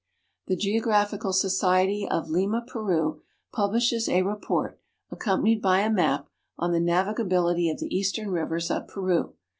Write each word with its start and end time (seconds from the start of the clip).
The 0.47 0.55
Geographical 0.55 1.31
Society 1.31 2.07
of 2.09 2.27
Lima, 2.27 2.63
Peru, 2.65 3.21
publishes 3.53 4.09
a 4.09 4.23
report, 4.23 4.79
accom 5.13 5.43
panied 5.43 5.61
by 5.61 5.81
a 5.81 5.91
map, 5.91 6.27
on 6.57 6.71
the" 6.71 6.79
Navigability 6.93 7.69
of 7.71 7.77
the 7.77 7.95
Eastern 7.95 8.31
Rivers 8.31 8.71
of 8.71 8.87
Peru." 8.87 9.35